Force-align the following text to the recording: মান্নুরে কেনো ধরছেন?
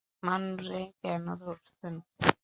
মান্নুরে 0.23 0.81
কেনো 0.99 1.33
ধরছেন? 1.41 1.93